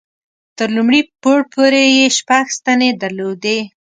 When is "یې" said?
1.97-2.07